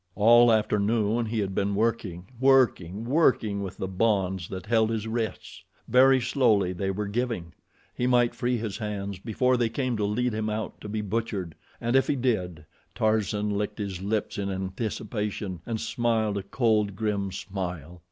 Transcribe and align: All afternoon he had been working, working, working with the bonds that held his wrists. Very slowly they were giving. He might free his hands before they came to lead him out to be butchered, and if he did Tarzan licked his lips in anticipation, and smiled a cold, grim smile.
All 0.15 0.51
afternoon 0.51 1.27
he 1.27 1.37
had 1.41 1.53
been 1.53 1.75
working, 1.75 2.25
working, 2.39 3.05
working 3.05 3.61
with 3.61 3.77
the 3.77 3.87
bonds 3.87 4.47
that 4.49 4.65
held 4.65 4.89
his 4.89 5.07
wrists. 5.07 5.63
Very 5.87 6.19
slowly 6.19 6.73
they 6.73 6.89
were 6.89 7.05
giving. 7.05 7.53
He 7.93 8.07
might 8.07 8.33
free 8.33 8.57
his 8.57 8.79
hands 8.79 9.19
before 9.19 9.57
they 9.57 9.69
came 9.69 9.95
to 9.97 10.03
lead 10.05 10.33
him 10.33 10.49
out 10.49 10.81
to 10.81 10.89
be 10.89 11.01
butchered, 11.01 11.53
and 11.79 11.95
if 11.95 12.07
he 12.07 12.15
did 12.15 12.65
Tarzan 12.95 13.51
licked 13.51 13.77
his 13.77 14.01
lips 14.01 14.39
in 14.39 14.49
anticipation, 14.49 15.61
and 15.67 15.79
smiled 15.79 16.39
a 16.39 16.41
cold, 16.41 16.95
grim 16.95 17.31
smile. 17.31 17.99